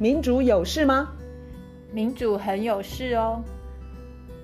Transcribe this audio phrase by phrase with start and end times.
[0.00, 1.12] 民主有事吗？
[1.92, 3.44] 民主很有事哦。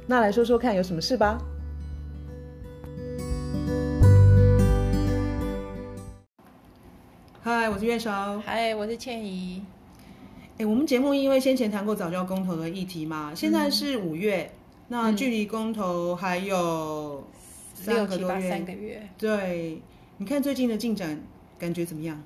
[0.07, 1.41] 那来说说看，有什么事吧？
[7.41, 8.39] 嗨，我是月韶。
[8.41, 9.63] 嗨，我是倩怡。
[10.59, 14.51] 哎，我们节目因为先前谈过早教公投的议题嘛，现在是五月，嗯、
[14.89, 17.25] 那距离公投还有
[17.73, 19.09] 三个多月，三个月。
[19.17, 19.81] 对，
[20.19, 21.19] 你看最近的进展，
[21.59, 22.23] 感觉怎么样？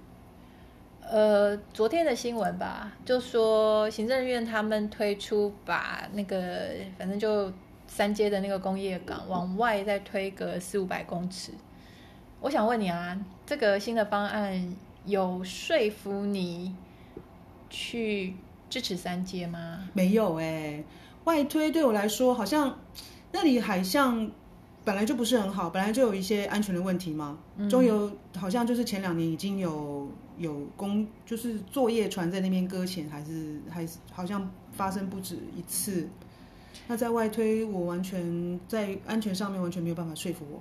[1.10, 7.52] 呃，昨天的新闻吧，就说行政院他们推出把那个反正就
[7.88, 11.50] 三接的那个工业港往外再推个四五百公尺。
[12.40, 16.76] 我想问你啊，这个新的方案有说服你
[17.68, 18.36] 去
[18.68, 19.88] 支持三接吗？
[19.92, 20.84] 没有哎、
[21.24, 22.78] 外推对我来说好像
[23.32, 24.30] 那里海象
[24.84, 27.38] 本来就不是很好，本来就有一些安全的问题嘛。
[27.56, 30.08] 嗯、中油好像就是前两年已经有。
[30.38, 36.08] 有工就是作业船在那边搁浅，还是还是好像发生不止一次。
[36.88, 40.60] 那在外推，我完全在安全上面完全没有办法说服我。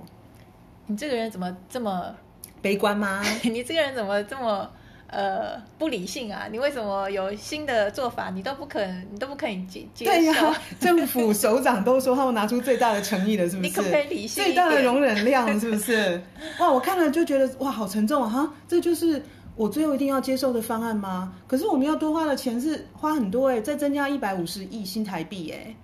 [0.88, 2.14] 你这个人怎么这么
[2.62, 3.24] 悲观吗？
[3.50, 4.70] 你这个人怎么这么
[5.12, 6.48] 呃不理性啊？
[6.52, 10.12] 你为什么有新的做法，你都不肯，你都不肯接接受？
[10.12, 13.70] 对呀，政府首长都说他们拿出最大的诚意了，是不是？
[13.70, 14.44] 你可不可以理性？
[14.44, 16.22] 最大的容忍量，是不是？
[16.60, 18.30] 哇，我看了就觉得哇，好沉重啊！
[18.30, 19.22] 哈，这就是。
[19.56, 21.34] 我最后一定要接受的方案吗？
[21.46, 25.76] 可是我们要多花的钱是花很多哎、欸，再增加一百五十亿新台币哎、欸。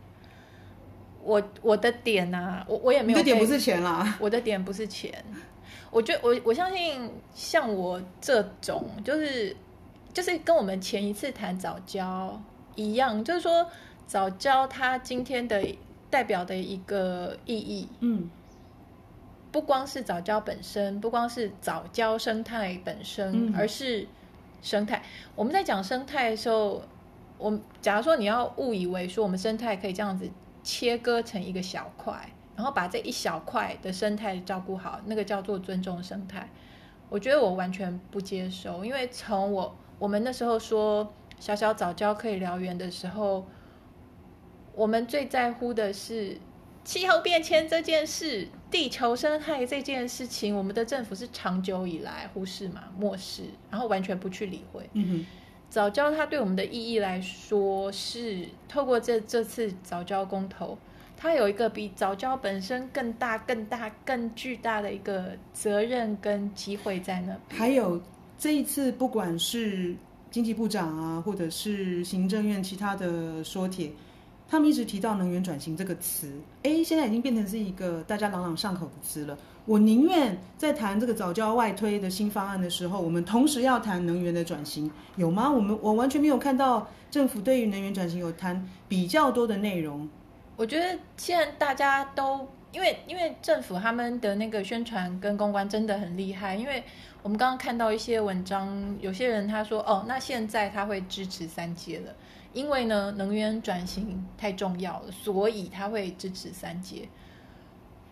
[1.22, 3.18] 我我的点呐、啊，我我也没有。
[3.18, 5.14] 你的点不是钱啦，我的点不是钱。
[5.96, 9.56] 我觉得我我相信像我这种，就是
[10.14, 12.38] 就是跟我们前一次谈早教
[12.76, 13.66] 一样，就是说
[14.06, 15.66] 早教它今天的
[16.10, 18.30] 代表的一个意义，嗯。
[19.54, 24.06] 不光是早教本身，不光是早教生态本身，嗯、而是
[24.62, 25.02] 生态。
[25.34, 26.82] 我们在讲生态的时候，
[27.38, 30.30] 我们假如说你要误以为说我们生态可以这样子
[30.62, 36.50] 切割成一个小块，然后把这一小块的生态照顾好，那个叫做尊重生态。
[37.10, 43.46] 我觉得我完全不接受，因为从我我们那时候说小小早教可以燎原的时候，
[44.74, 46.38] 我们最在乎的是。
[46.84, 54.88] 气候变迁这件事，地球生态这件事情，我们的政府是长久以来忽视嘛、漠视，然后完全不去理会。
[54.94, 55.26] 嗯哼，
[55.68, 60.78] 藻礁它对我们的意义来说，是透过这这次早教公投，
[61.26, 67.36] 它有一个比早教本身更大、更大、更巨大的一个责任跟机会在那。
[67.50, 68.00] 还有
[68.38, 69.96] 这一次，不管是
[70.30, 73.92] 经济部长啊，或者是行政院其他的说帖。
[74.48, 76.32] 他们一直提到能源转型这个词，
[76.62, 79.36] 哎，现在已经变成是一个大家朗朗上口的词了。
[79.66, 85.50] 我宁愿在谈这个早教外推的新方案的时候，我们同时要谈能源的转型，有吗？
[85.50, 90.08] 我们我完全没有看到政府对于能源转型有谈比较多的内容。
[90.56, 96.84] 我觉得现在大家都因为因为政府他们的那个宣传跟公关真的很厉害，因为
[97.24, 102.14] 我们刚刚看到一些文章，有些人他说哦，那现在他会支持三阶了。
[102.54, 107.06] 因为呢，能源转型太重要了，所以他会支持三阶。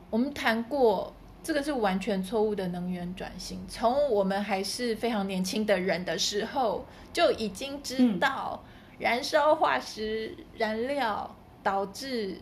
[0.10, 3.66] 我们谈过，这个是完全错误的能源转型。
[3.70, 8.62] 从我们还是非常年轻的人的时候，就已经知道
[9.00, 12.38] 燃烧化石燃料导致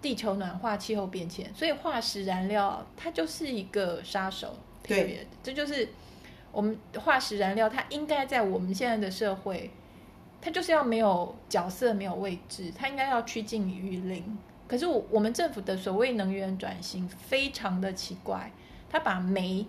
[0.00, 4.56] 地球暖化、气候变迁，所以化石燃料它就是一个杀手。
[4.82, 5.88] 对，这就是
[6.52, 9.70] 我们化石燃料，它应该在我们现在的社会。
[10.40, 14.36] 它就是要没有角色，没有位置，它应该要趋近于零。
[14.68, 18.52] 可是我我们政府的所谓能源转型非常的奇怪，
[18.90, 19.66] 它把煤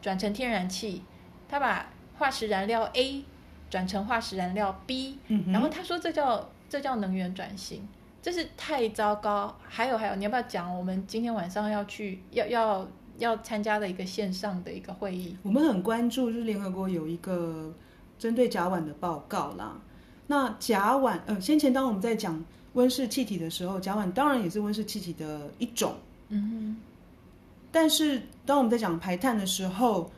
[0.00, 1.02] 转成天然气，
[1.50, 3.24] 它把化石燃料 A
[3.68, 7.86] 转成化石燃料 B，嗯，然后他说这叫这叫能源转型，
[8.20, 9.56] 这是太糟糕。
[9.62, 15.36] 还有还有，你要不要讲我们今天晚上要去要要要参加的一个线上的一个会议？
[15.44, 17.72] 我们很关注，就是联合国有一个。
[18.16, 19.76] 针对甲烷的报告啦，
[20.28, 25.94] 那甲烷，呃，先前当我们在讲温室气体的时候，甲烷当然也是温室气体的一种，
[26.28, 26.76] 嗯哼。
[27.70, 30.10] 但是当我们在讲排碳的时候，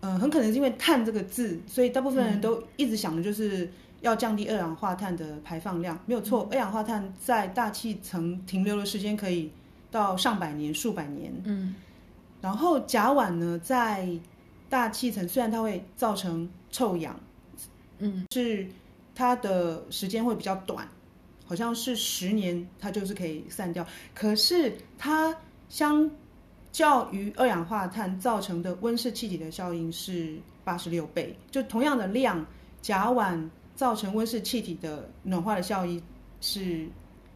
[0.00, 3.70] 呃，很可能是因为“碳”这个字，所以大部分人都一直想的就是
[4.02, 6.46] 要降低二氧化碳的排放量，没有错。
[6.52, 9.50] 二氧化碳在大气层停留的时间可以
[9.90, 11.74] 到上百年、数百年，嗯。
[12.40, 14.08] 然后甲烷呢，在
[14.68, 17.18] 大气层虽然它会造成臭氧。
[17.98, 18.66] 嗯，是
[19.14, 20.88] 它的时间会比较短，
[21.46, 23.86] 好像是十年，它就是可以散掉。
[24.12, 25.32] 可是它
[25.68, 26.10] 相
[26.72, 32.44] 较于二氧化碳造成的温室气体的效应是八十六倍，就同样的量，
[32.80, 33.48] 甲烷
[33.82, 36.00] 造成温室气体的暖化的效益
[36.40, 36.86] 是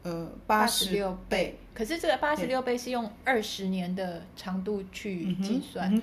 [0.04, 6.02] 呃八十六倍，可是这个八十六倍是用二十年的长度去计算，嗯嗯、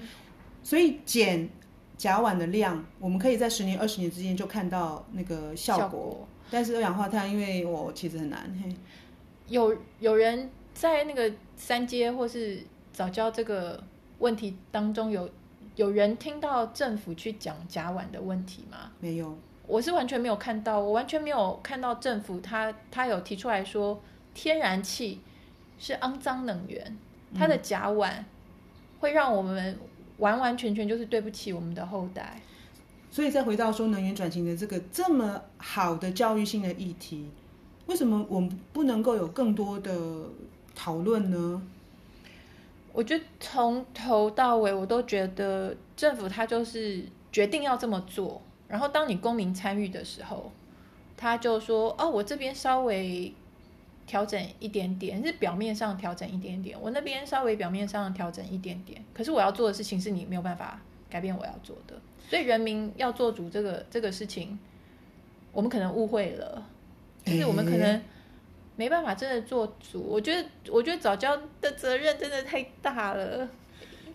[0.62, 1.48] 所以减
[1.95, 5.81] 甲烷的量，我们可以在十年、二十年之间就看到那个效果。
[5.81, 8.54] 效果但是二氧化碳，因为我其实很难。
[8.62, 8.75] 嘿，
[9.48, 12.62] 有有人在那个三阶或是
[12.92, 13.81] 早教这个
[14.19, 15.30] 问题当中有。
[15.75, 18.92] 有人听到政府去讲甲烷的问题吗？
[19.00, 24.01] 没有，我是完全没有看到，我完全没有看到政府他他有提出来说，
[24.33, 25.21] 天然气
[25.80, 26.98] 是肮脏能源，
[27.33, 28.12] 它的甲烷
[29.00, 29.77] 会让我们
[30.18, 32.42] 完完全全就是对不起我们的后代。
[33.10, 37.30] 所以再回到说能源转型的这个这么好的教育性的议题，
[37.86, 39.94] 为什么我们不能够有更多的
[40.75, 41.62] 讨论呢？
[42.92, 48.42] 我觉得从头到尾，我都觉得政府他就是决定要这么做。
[48.73, 50.51] 然后当你公民参与的时候，
[51.15, 53.31] 他就说：“哦，我这边稍微
[54.07, 59.05] 调整一点点，是表面上调整一点点；我那边稍微表面上调整一点点。
[59.13, 61.93] 可是我要做的事情是你没有办法改变我要做的。
[62.27, 64.57] 所以人民要做主这个这个事情，
[65.51, 66.65] 我们可能误会了，
[67.23, 68.01] 就是我们可能。”
[68.75, 70.01] 没办法，真的做主。
[70.01, 73.47] 我觉得，我觉得早教的责任真的太大了。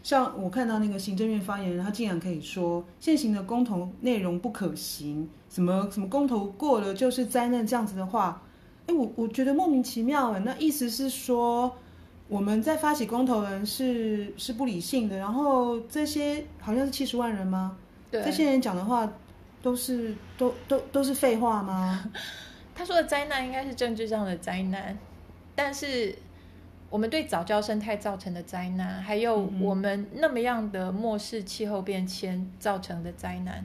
[0.02, 8.42] 像我看到那个行政院发言人，他竟然可以说现行的公投内容不可行，什么什么公投过了就是灾难这样子的话，
[8.86, 10.38] 哎，我我觉得莫名其妙。
[10.40, 11.76] 那意思是说，
[12.28, 17.76] 我们在发起公投人是是不理性的，然后这些好像是七十万人吗？
[18.10, 19.10] 对，这些人讲的话
[19.60, 22.10] 都是都都都是废话吗？
[22.74, 24.96] 他说的灾难应该是政治上的灾难，
[25.54, 26.14] 但是
[26.90, 33.64] 我们对早教生态造成的灾难，还有我们那么样的漠视气候变迁造成的灾难，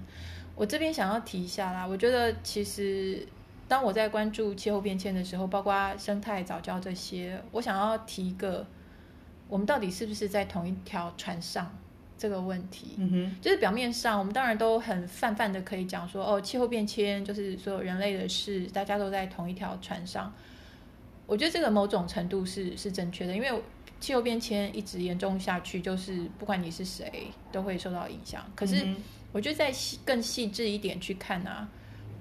[0.55, 1.87] 我这边想要提一下啦。
[1.87, 3.25] 我觉得其实
[3.67, 8.65] 当我在关注气候变迁的时候，包括生态早教这些，我想要提一个，
[9.47, 11.71] 我们到底是不是在同一条船上？
[12.15, 20.31] 这个问题，嗯哼，就是表面上我们当然都很泛泛的可以讲说，哦，气候变迁就是所有人类的事，大家都在同一条船上。
[21.25, 23.49] 我觉得这个某种程度是是正确的，因为
[23.99, 28.43] 气候变迁一直严重下去，就是不管你是谁都会受到影响。
[28.55, 28.85] 可是
[29.31, 31.67] 我觉得再细更细致一点去看啊，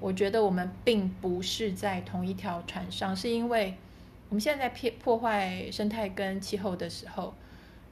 [0.01, 3.75] 我觉得我们并不是在同一条船上，是因为
[4.29, 7.35] 我们现在在破破坏生态跟气候的时候，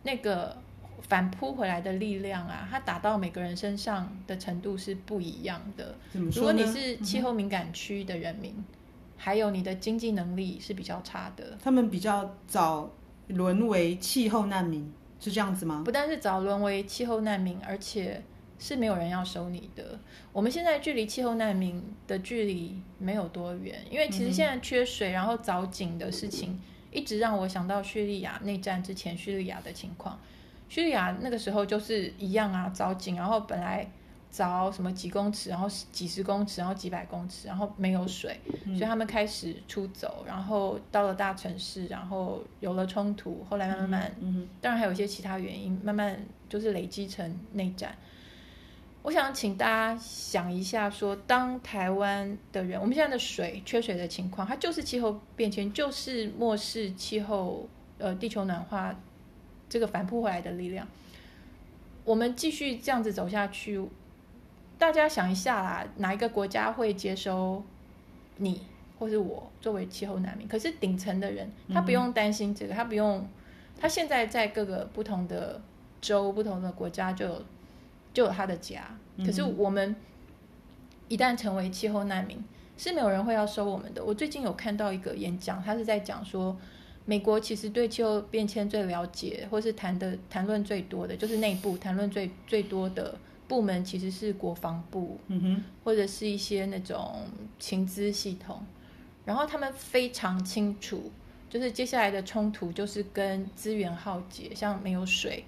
[0.03, 0.57] 那个。
[1.09, 5.97] 反扑回来的力量啊，它打到每个人身上的程度是不一样的。
[6.13, 8.65] 如果你是气候敏感区的人民，嗯、
[9.23, 12.91] 还有你的经济能力是比较差的，他们比较早
[13.27, 14.91] 沦为气候难民，
[15.21, 15.83] 是这样子吗？
[15.85, 18.23] 不但是早沦为气候难民，而且
[18.59, 20.01] 是没有人要收你的。
[20.33, 26.59] 我们现在距离气候难民的距离没有多远，因为其实现在缺水，然后凿井的事情，
[26.91, 30.19] 一直让我想到叙利亚内战之前叙利亚的情况。
[30.71, 33.87] 叙利亚那个时候就是一样啊，凿井，然后本来
[34.33, 47.97] 凿什么几公尺，然后几十公尺，然后几百公尺，然后没有水，嗯、所以他们开始出走，然后到了大城市，然后有了冲突，后来慢慢，嗯嗯、当然还有一些其他原因，慢慢就是累积成内战。
[49.03, 57.69] 我想请大家想一下说，说当台湾的人，我们现在的水缺水的情况，它就是气候变迁，就是漠视气候，
[57.99, 58.95] 呃，地球暖化。
[59.73, 60.85] 这个反扑回来的力量，
[62.05, 63.81] 我们继续这样子走下去，
[64.81, 67.63] 大家想一下啦，哪一个国家会接收
[68.39, 68.63] 你
[68.99, 70.49] 或是我作为气候难民？
[70.49, 73.29] 可是顶层的人，他不用担心这个，他不用，
[73.79, 75.61] 他现在在各个不同的
[76.01, 77.45] 州、不同的国家就有
[78.15, 78.97] 就有他的家。
[79.19, 79.95] 可是我们
[81.09, 82.43] 一旦成为气候难民，
[82.79, 84.03] 是没有人会要收我们的。
[84.03, 86.57] 我最近有看到一个演讲，他是在讲说。
[87.07, 93.19] 美国其实对气候变迁最了解，或是谈的谈论最多的，就是内部谈论最最多的
[93.51, 97.17] 部门，其实是国防部，嗯哼，或者是一些那种
[97.59, 98.65] 情资系统。
[99.25, 101.11] 然后他们非常清楚，
[101.49, 105.45] 就是接下来的冲突就是跟资源耗竭，像没有水、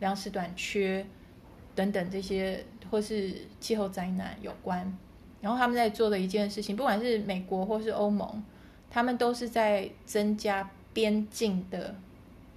[0.00, 1.06] 粮食短缺
[1.74, 4.98] 等等这些，或是气候灾难有关。
[5.42, 8.42] 然后他们在做的一件事情，不管是美国或是欧盟，
[8.90, 10.70] 他们都是在增加。
[10.94, 11.96] 边境的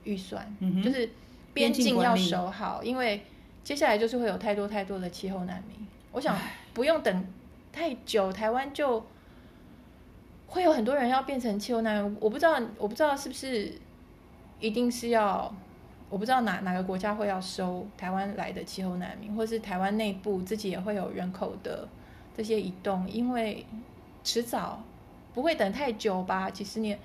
[0.03, 1.09] 预算，嗯、就是
[1.53, 3.23] 边境要守好，因为
[3.65, 5.75] 接下来就是会有太多太多的气候难民。
[6.11, 6.37] 我想
[6.71, 7.25] 不用等
[7.73, 9.03] 太久，台湾就
[10.45, 12.15] 会有很多人要变成气候难民。
[12.21, 13.73] 我不知道，我不知道是不是
[14.59, 15.51] 一定是要，
[16.11, 21.89] 我不知道哪哪个国家会要收台湾来的气候难民，或是台湾内部自己也会有人口的
[22.37, 23.65] 这些移动，因为
[24.23, 24.83] 迟早
[25.33, 26.99] 不会等太久吧，几十年。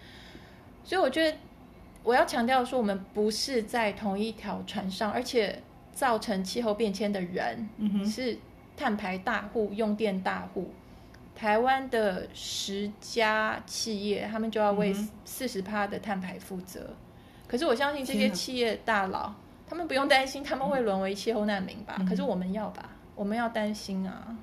[0.84, 1.38] 所以我觉得
[2.02, 5.62] 我要强调说，我们不是在同一条船上，而且
[5.92, 8.38] 造成气候变迁的人，嗯，是
[8.76, 10.70] 碳排大户、用电大户。
[11.34, 14.94] 台湾的十家企业，他们就要为
[15.24, 16.80] 四十趴的碳排负责。
[16.90, 16.96] 嗯、
[17.48, 19.32] 可是我相信这些企业大佬，
[19.66, 21.96] 他们不用担心他们会沦为气候难民吧？
[21.98, 22.90] 嗯、可是我们要吧？
[23.14, 24.36] 我们要担心啊！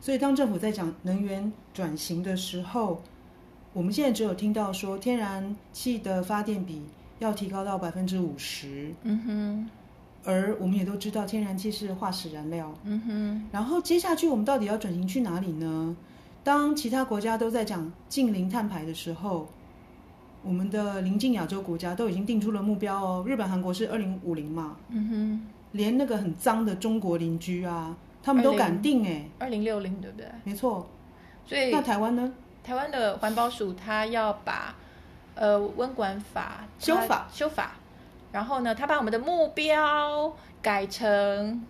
[0.00, 3.02] 所以当政府在讲能源转型的时候，
[3.72, 6.82] 我们现在只有听到说天然气的发电比
[7.18, 8.92] 要提高到百分之五十。
[9.02, 9.70] 嗯哼。
[10.24, 12.72] 而我们也都知道，天然气是化石燃料。
[12.84, 13.48] 嗯哼。
[13.50, 15.96] 然后接下去我们到底要转型去哪里呢？
[16.44, 19.48] 当其他国家都在讲净零碳排的时候，
[20.42, 23.24] 我们的邻近亚洲国家都已经定出了目标哦。
[23.26, 24.76] 日本、韩国是二零五零嘛？
[24.88, 25.46] 嗯哼。
[25.72, 29.24] 连那个很脏的中国邻居啊，他们都敢定哎。
[29.38, 30.26] 二零六零对不对？
[30.44, 30.86] 没错。
[31.46, 32.32] 所以那台湾呢？
[32.62, 34.74] 台湾的环保署他要把
[35.34, 37.72] 呃温管法修法修法，
[38.32, 41.64] 然后呢，他把我们的目标改成。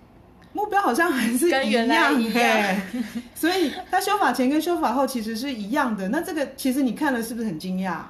[0.54, 2.76] 目标好像还是，跟原来一样，
[3.34, 6.10] 所以他修法前跟修法后其实是一样的。
[6.10, 8.02] 那这个其实你看了是不是很惊讶？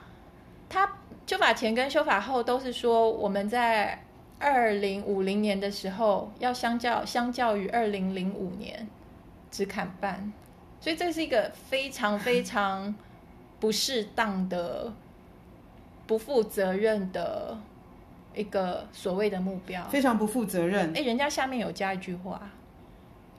[0.69, 0.91] 他
[1.25, 4.03] 修法前跟修法后都是说我们在
[4.41, 8.89] 二零五零年的时候要相较相较于二零零五年
[9.49, 10.33] 只砍半，
[10.81, 12.93] 所以这是一个非常非常
[13.61, 14.93] 不适当的、
[16.09, 17.57] 不负责任的。
[18.35, 20.93] 一个所谓的目标非常不负责任。
[20.97, 22.41] 哎，人家下面有加一句话，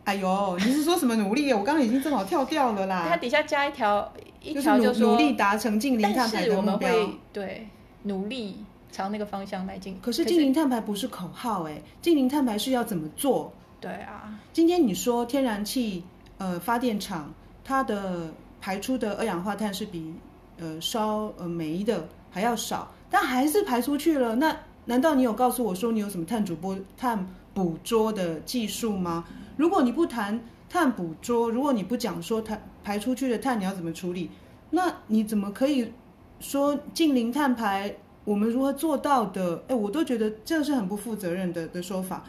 [0.03, 1.53] 哎呦，你是说什么努力？
[1.53, 3.05] 我刚刚已经正好跳掉了啦。
[3.07, 6.89] 它底下加一条，一条就说、就是、努力达成净零碳排的目标。
[7.31, 7.67] 对
[8.03, 8.57] 努力
[8.91, 9.97] 朝那个方向迈进。
[10.01, 13.51] 可是净零碳排不是口号，哎，净零碳排是要怎么做？
[13.79, 16.03] 对啊，今天你说天然气
[16.37, 17.33] 呃发电厂
[17.63, 18.29] 它的
[18.61, 20.13] 排出的二氧化碳是比
[20.59, 24.55] 呃烧呃煤的还要少，但还是排出去了，那。
[24.85, 29.23] 难道你有告诉我说你有什么碳主播碳捕捉的技术吗？
[29.55, 34.29] 如果你不谈碳捕捉，如果你不讲说它排出去的碳你要怎么处理，
[34.71, 35.93] 那你怎么可以
[36.39, 37.95] 说近零碳排？
[38.25, 39.63] 我们如何做到的？
[39.67, 42.23] 哎，我都觉得这是很不负责任的的说法。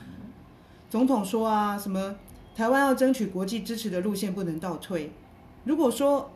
[0.88, 2.14] 总统说啊，什么
[2.54, 5.10] 台湾要争取国际支持的路线不能倒退。
[5.64, 6.30] 如果说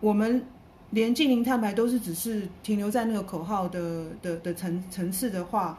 [0.00, 0.44] 我们。
[0.90, 5.78] 连净零碳排都是只是停留在那个口号的的的层层次的话，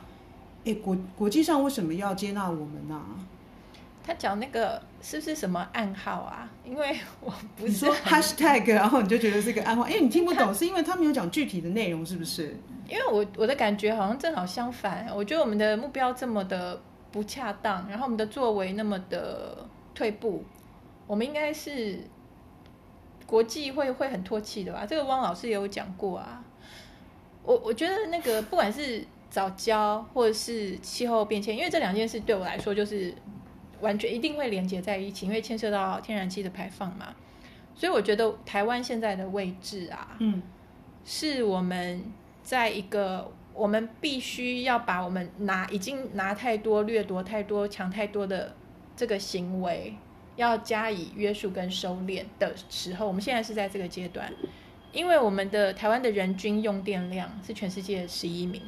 [0.66, 3.18] 哎，国国际上为什么要接纳我们呢、啊？
[4.06, 6.50] 他讲那个是不是什么暗号啊？
[6.64, 12.56] 因为我不是说 hashtag， 然后你就觉得是一个暗号，因为你听不懂，是因为他没有讲具体的内容，是不是？
[12.88, 16.80] 因为我我的感觉好像正好相反，我觉得我们的目标这么的
[17.12, 20.44] 不恰当，然后我们的作为那么的退步，
[21.08, 22.00] 我们应该是。
[23.30, 24.88] 国际会会很唾弃的吧？
[24.88, 26.44] 这个汪老师也有讲过啊。
[27.44, 33.14] 我我觉得那个不管是早教或者是气候变迁，因为这两件事对我来说就是
[33.82, 37.14] 完全一定会连接在一起，因为牵涉到天然气的排放嘛。
[37.76, 40.42] 所以我觉得台湾现在的位置啊，嗯，
[41.06, 42.04] 是我们
[42.42, 48.56] 在一个我们必须要把我们拿已经拿太多、掠夺太多、抢太多的
[48.96, 49.94] 这个行为。
[50.40, 54.34] 要加以约束跟收敛的时候，我们现在是在这个阶段，
[54.94, 58.62] 因为我们的台湾的人均用电量是全世界十一名，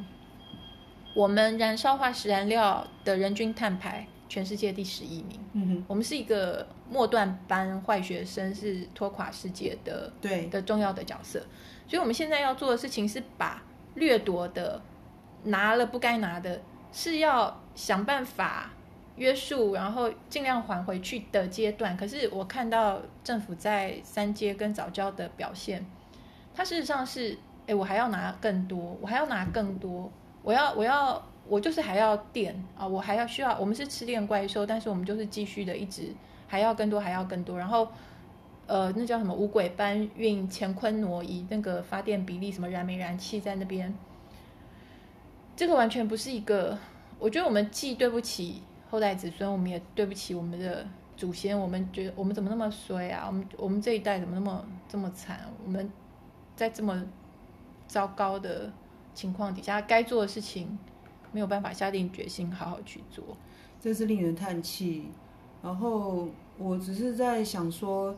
[1.16, 11.40] 我们燃烧化石燃料的人均碳排全世界第十一名，嗯哼，我们是一个末段班坏学生，是拖垮世界的对的重要的角色，
[11.88, 13.62] 所以我们现在要做的事情是把
[13.94, 14.82] 掠夺的
[15.44, 16.60] 拿了不该拿的，
[16.92, 18.70] 是要想办法。
[19.22, 21.96] 约束，然后尽量还回去的阶段。
[21.96, 25.86] 可是我看到政府在三阶跟早教的表现，
[26.52, 27.38] 它事实上是，
[27.68, 30.10] 哎，我还要拿更多，我还要拿更多，
[30.42, 36.08] 我要，我要，我就是还要电啊，我还要需要，我们是吃电怪兽，但是我们就是继续的一直
[36.48, 37.56] 还要更多，还要更多。
[37.56, 37.86] 然后，
[38.66, 43.94] 呃，那叫什么五轨搬运乾坤挪移，那个发电比例什么燃煤燃气在那边，
[45.54, 46.76] 这个完全不是一个，
[47.20, 48.62] 我觉得我们既对不起。
[48.92, 51.58] 后代子孙，我们也对不起我们的祖先。
[51.58, 53.24] 我们觉得我们怎么那么衰啊？
[53.26, 55.40] 我们我们这一代怎么那么这么惨？
[55.64, 55.90] 我们
[56.54, 57.02] 在这么
[57.88, 58.70] 糟糕的
[59.14, 60.78] 情况底下，该做的事情
[61.32, 63.24] 没有办法下定决心好好去做，
[63.80, 65.06] 真是令人叹气。
[65.62, 68.14] 然后我只是在想说，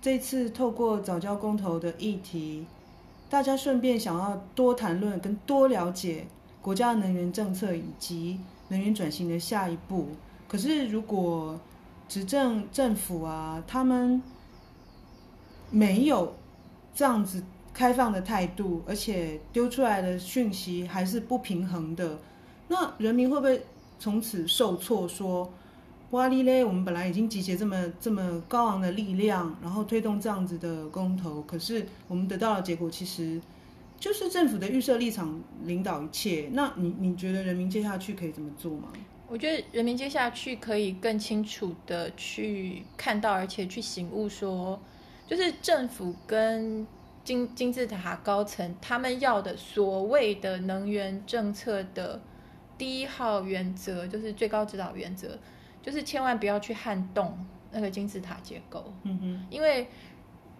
[0.00, 2.66] 这次透过早教公投的议题，
[3.28, 6.26] 大家顺便想要多谈论跟多了解
[6.60, 8.40] 国家的能源政策以及。
[8.70, 10.08] 能源转型的下一步，
[10.48, 11.60] 可是如果
[12.08, 14.20] 执政政府啊，他们
[15.70, 16.34] 没有
[16.94, 22.18] 这样子开放的态度，而且丢出来的讯息还是不平衡的，
[22.68, 23.62] 那人民会不会
[23.98, 25.06] 从此受挫？
[25.06, 25.52] 说
[26.10, 33.40] 哇哩嘞，我们本来已经集结这么这么高昂的力量，然后推动这样子的公投，可是我们得到的结果其实
[34.00, 36.48] 就是政府的预设立场领导一切。
[36.52, 38.88] 那你你觉得人民接下去可以怎么做吗？
[39.28, 44.80] 我觉得人民接下去可以更清楚的去看到，而且去醒悟说，
[45.28, 46.84] 就是政府跟
[47.22, 52.20] 金金字塔高层他们要的所谓的能源政策的
[52.76, 55.38] 第一号原则，就是最高指导原则，
[55.80, 57.38] 就是千万不要去撼动
[57.70, 58.92] 那个金字塔结构。
[59.04, 59.86] 嗯哼，因为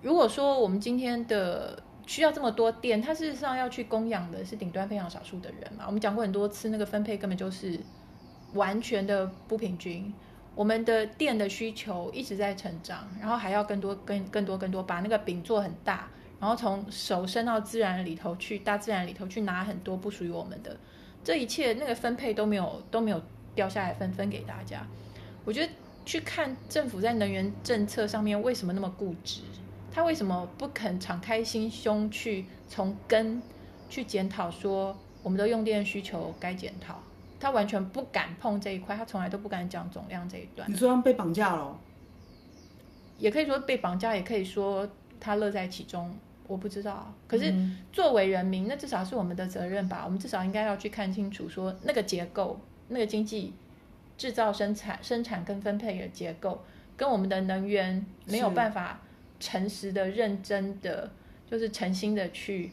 [0.01, 5.85] 如果说我们今天的需要这么多电，它事实上要去供养的是顶端非常少数的人嘛。
[5.87, 7.79] 我们讲过很多次，那个分配根本就是。
[8.55, 10.13] 完全的不平均，
[10.57, 16.09] 我们的电的需求一直在成长，然后还要更多、更更多、更多，把那个饼做很大，
[16.41, 20.77] 然后从手伸到自然里头去，大自然里头去拿很多不属于我们的，
[21.23, 23.23] 这一切那个分配都没有都没有
[23.55, 24.85] 掉下来分分给大家。
[25.45, 25.73] 我觉得
[26.05, 29.43] 去看政府在能源政策上面为什么那么固执，
[29.93, 33.43] 他为什么不肯敞开心胸去从根
[33.89, 37.01] 去检讨，说我们的用电需求该检讨。
[37.39, 40.71] 他完全不敢碰这一块，他从来都不敢讲总量这一段。
[40.71, 41.79] 你说他被绑架了？
[43.19, 46.15] 也可以说被绑架，也可以说他乐在其中。
[46.47, 47.15] 我不知道。
[47.29, 47.55] 可是
[47.93, 50.03] 作为人民，那至少是我们的责任吧？
[50.05, 53.55] 我们至少应该要去看清楚，说那个结构、那个经济
[54.19, 56.61] 制造、生产、生产跟分配的结构，
[56.97, 59.01] 跟我们的能源没有办法
[59.41, 61.11] 诚实的、认真的，
[61.51, 62.71] 就是诚心的去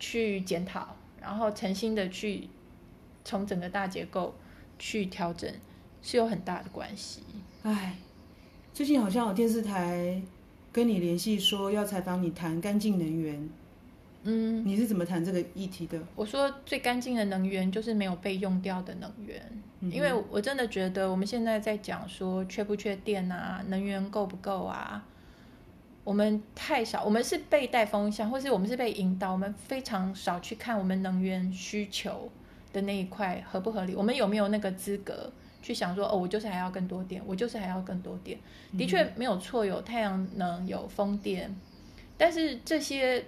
[0.00, 2.48] 去检讨，然后诚心的去。
[3.28, 4.32] 从整个大结构
[4.78, 5.52] 去调整
[6.00, 7.22] 是有很大的关系。
[7.64, 7.96] 唉，
[8.72, 10.22] 最近好像有电视台
[10.70, 13.50] 跟你联系说要采访你谈干净能源。
[14.22, 16.00] 嗯，你是怎么谈这个议题的？
[16.14, 19.42] 我说最干净的能源就是没有被用掉的能源，
[19.80, 25.04] 嗯、因为我真的觉得我们现在在讲说缺不缺电啊，能源够不够啊，
[26.06, 32.30] 我们太少，我们是被带风向，或是我们是被引导，我们非常少去看我们能源需求。
[32.72, 33.94] 的那一块合不合理？
[33.94, 38.38] 我们有没有那个资格去想说，哦，我就是还要更多电，我就是还要更多电。
[38.76, 41.56] 的确没有错，有太阳能，有风电，
[42.18, 43.24] 但是这些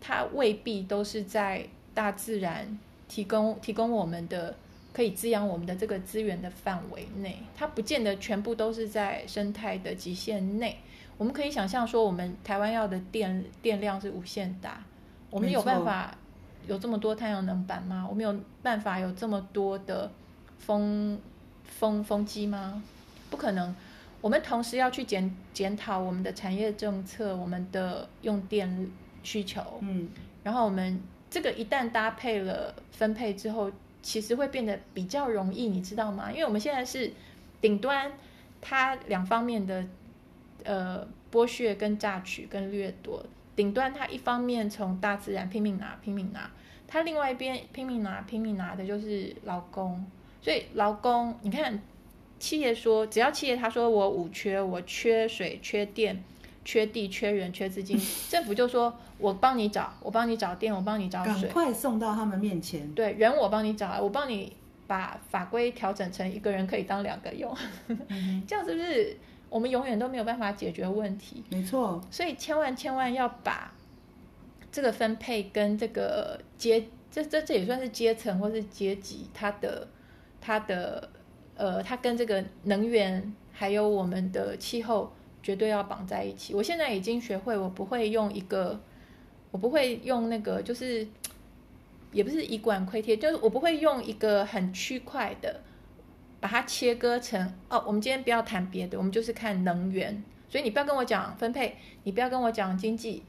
[0.00, 4.54] 它未必都是在大自然提供提供我们的
[4.92, 10.78] 可以滋养我们的这个资源的范围内，它不见得全部都是在生态的极限内。
[11.22, 14.82] 我们可以想象说，我们台湾要的电电量是无限大，
[15.30, 16.12] 我们有办法。
[16.66, 18.04] 有这么多太阳能板吗？
[18.08, 20.10] 我们有办法有这么多的
[20.58, 21.16] 风
[21.64, 22.82] 风风机吗？
[23.30, 23.72] 不可能。
[24.20, 28.90] 我们同时要去检检讨我们的产业政策，我们的用电
[29.22, 29.60] 需求。
[29.80, 30.08] 嗯，
[30.42, 33.70] 然后我们这个一旦搭配了分配之后，
[34.02, 36.32] 其实会变得比较容易，你知道吗？
[36.32, 37.12] 因为我们现在是
[37.60, 38.10] 顶端，
[38.60, 39.84] 它两方面的
[40.64, 43.24] 呃剥削跟榨取跟掠夺。
[43.54, 46.50] 顶端，他一方面从大自然拼命拿、拼命拿，
[46.88, 50.04] 他另外一边拼命拿、拼命拿的就是劳工。
[50.40, 51.80] 所以劳工，你看，
[52.38, 56.24] 企业说，只要企业他说我五缺，我缺水、缺电、
[56.64, 62.90] 缺地、缺人、缺资金，政府就 说我帮你找，我帮你找电，我帮你找水， 赶快送到他们面前。
[62.94, 64.50] 对，人我帮你找，我帮你
[64.86, 67.54] 把法规调整成一个人可以当两个用，
[68.48, 69.16] 这样是不是？
[69.52, 72.00] 我们永远都没有办法解决问题，没错。
[72.10, 73.70] 所以千万千万要把
[74.72, 79.86] 这个分配跟这个阶，这这这也算是阶层或是阶级，它的
[80.40, 81.10] 它的
[81.54, 85.12] 呃，它跟这个能源还有我们的气候
[85.42, 86.54] 绝对要绑在一起。
[86.54, 88.80] 我现在已经学会，我不会用一个，
[89.50, 91.06] 我不会用那个，就是
[92.10, 95.60] 也不是以管窥天，就是我不会用一个很区块的。
[96.42, 100.24] 把它切割成哦，我们今天不要谈别的，我们就是看能源。
[100.48, 103.22] 所以你不要跟我讲分配，你不要跟我讲经济，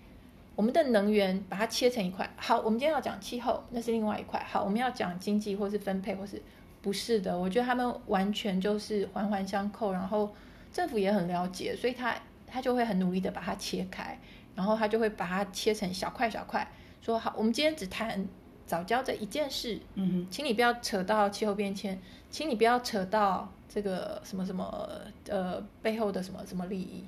[0.56, 2.28] 我们的能源把它切成一块。
[2.36, 4.43] 好，我们今天要讲气候，那是另外一块。
[4.49, 6.41] 好，我们要讲经济或是分配，或是
[6.82, 7.38] 不是的？
[7.38, 10.34] 我觉得他们完全就是环环相扣，然后
[10.71, 12.15] 政府也很了解，所以他
[12.47, 14.19] 他就会很努力的把它切开，
[14.56, 16.67] 然后他就会把它切成小块小块，
[16.99, 18.28] 说好，我们今天只谈
[18.73, 22.01] 藻礁这一件事，嗯哼，请你不要扯到气候变迁。
[22.31, 24.89] 请你不要扯到这个什么什么
[25.29, 27.03] 呃背后的什么什么利益，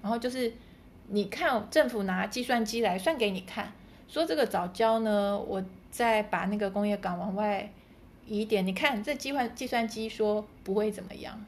[0.00, 0.50] 然后就是
[1.08, 3.70] 你看政府拿计算机来算给你看，
[4.08, 7.70] 说这个早教呢，我再把那个工业港往外
[8.26, 11.44] 移一点，你看这计算计算机说不会怎么样，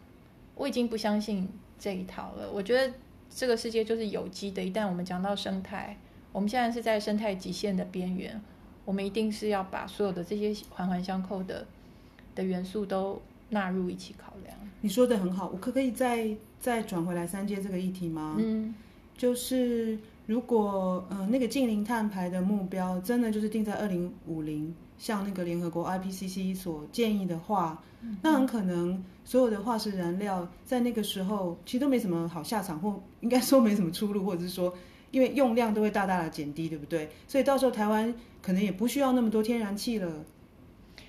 [0.55, 1.49] 我已经不相信
[1.79, 2.51] 这一套了。
[2.53, 2.93] 我觉得
[3.31, 5.97] 这个世界就是有机的，一旦我们讲到生态，
[6.31, 8.39] 我们现在是在生态极限的边缘，
[8.85, 11.67] 我们一定是要把所有的这些环环相扣的
[12.35, 13.21] 的元素都
[13.51, 14.57] 纳入一起考量。
[14.81, 16.29] 你说的很好，我可不可以再
[16.61, 18.37] 再转回来三阶这个议题吗？
[18.39, 18.75] 嗯，
[19.17, 34.75] 就是如果呃那个近零碳排的目标真的就是定在二零五零，像那个联合国 IPCC 所建议的话，嗯，那很可能所有的化石燃料在那个时候其实都没什么好下场，或应该说没什么出路，或者是说
[35.15, 37.09] 因为用量都会大大的减低，对不对？
[37.29, 40.13] 所以到时候台湾可能也不需要那么多天然气了。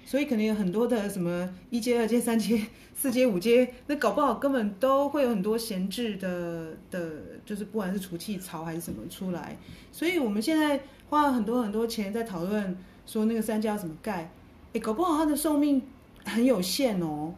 [0.06, 2.64] 所以可能有很多的什么一阶、二阶、三阶、
[2.96, 7.12] 四阶、五阶，那搞不好根本都会有很多闲置的的，
[7.44, 9.58] 就是不管是除气槽还是什么出来。
[9.92, 14.30] 所以我们现在花了很多很多钱在讨论说那个三阶要怎么盖，
[14.74, 15.82] 哎，搞不好它的寿命
[16.24, 17.34] 很有限哦。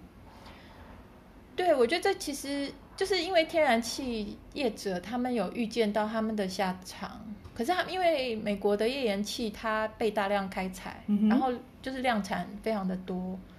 [1.55, 7.23] 对，我觉得这其实就是因为天然气业者他们有预见到他们的下场。
[7.53, 13.17] 可是他因为美国的页岩气它被大量开采，嗯，然后就是量产非常的多，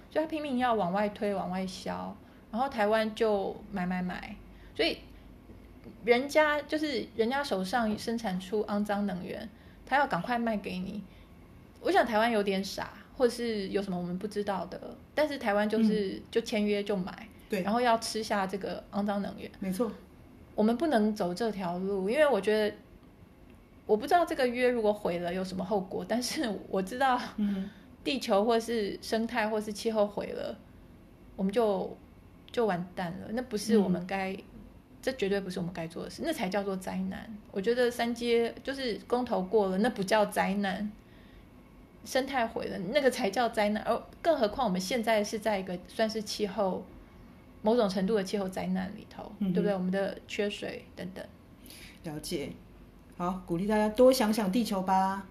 [0.09, 2.15] 所以它拼命要往外推、往外销，
[2.49, 4.33] 然后台湾就买买买，
[4.73, 4.99] 所以
[6.05, 9.49] 人家就是人家手上生产出肮脏能源，
[9.85, 11.03] 他要赶快卖给你。
[11.81, 19.49] 我想台湾有点傻，或者是有什么我们不知道的，但是台湾就是、嗯、就签约就买，对，然后要吃下这个肮脏能源。
[19.59, 19.91] 没错，
[20.55, 22.75] 我们不能走这条路，因为我觉得。
[23.85, 27.19] 我不知道这个约如果毁了有什么后果，但是我知道，
[28.03, 30.55] 地球或是生态或是气候毁了，
[31.35, 31.97] 我们就
[32.51, 33.29] 就完蛋了。
[33.31, 34.43] 那不是我们该，嗯、
[35.01, 37.27] 这绝对不是我们该做的事，那才叫做灾难。
[37.51, 40.91] 我觉得三阶就是公投过了，那不叫灾难。
[42.05, 43.81] 生态毁了，那个才叫灾难。
[43.81, 46.85] 而更何况我们现在是在一个算是气候
[47.61, 49.73] 某种程度的气候灾难里头，嗯、对不对？
[49.73, 51.25] 我们的缺水等等。
[52.03, 52.51] 了解。
[53.17, 55.27] 好，鼓励大家多想想地球吧，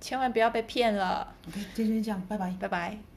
[0.00, 1.34] 千万不要被骗了。
[1.48, 3.09] OK，今天就这样，拜拜，拜拜。